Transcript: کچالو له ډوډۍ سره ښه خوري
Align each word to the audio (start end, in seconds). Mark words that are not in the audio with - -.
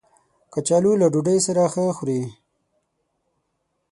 کچالو 0.53 0.91
له 1.01 1.07
ډوډۍ 1.13 1.39
سره 1.47 1.61
ښه 1.73 1.85
خوري 1.97 2.21